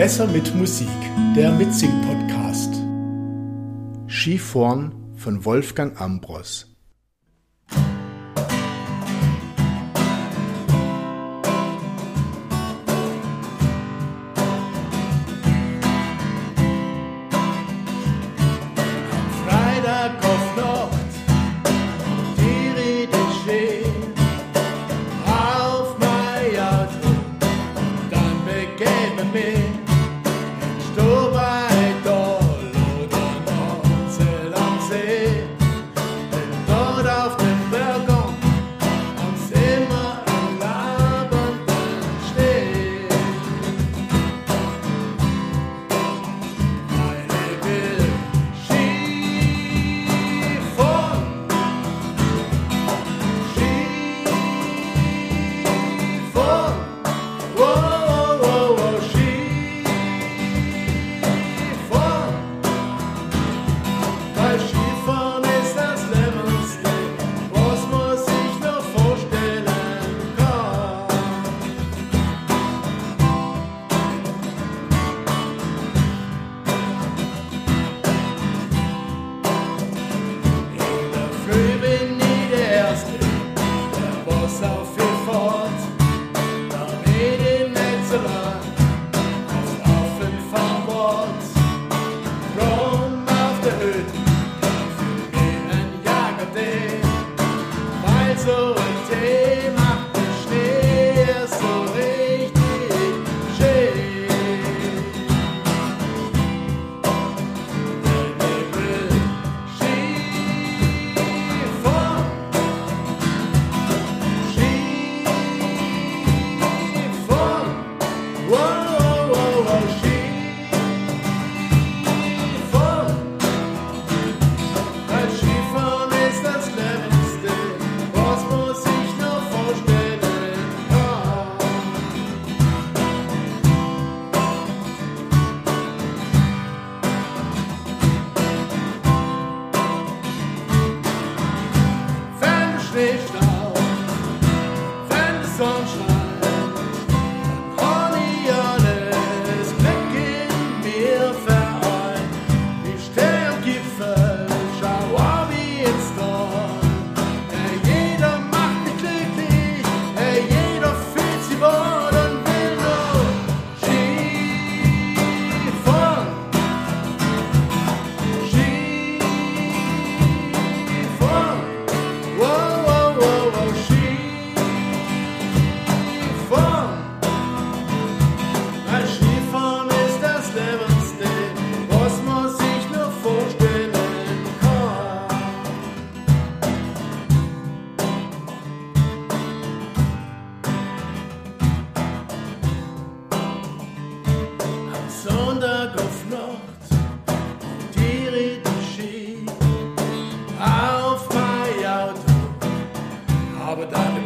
[0.00, 0.88] Besser mit Musik,
[1.36, 2.72] der Mitsing-Podcast.
[4.08, 6.69] Skiforn von Wolfgang Ambros.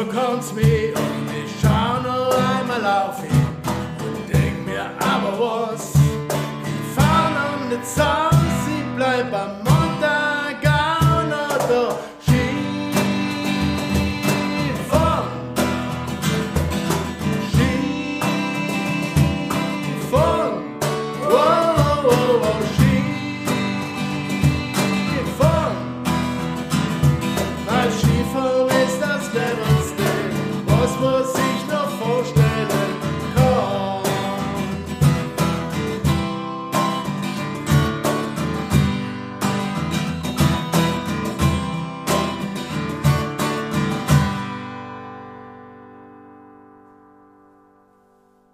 [0.00, 3.46] du kommst weh und ich schau nur einmal auf ihn
[3.98, 8.30] und denk mir aber was, die Fahne und die Zaun,
[8.64, 9.69] sie bleibt am